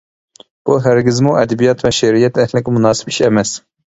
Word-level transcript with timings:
بۇ 0.69 0.77
ھەرگىزمۇ 0.85 1.33
ئەدەبىيات 1.41 1.83
ۋە 1.87 1.91
شېئىرىيەت 1.97 2.39
ئەھلىگە 2.45 2.73
مۇناسىپ 2.79 3.13
ئىش 3.13 3.21
ئەمەس. 3.29 3.53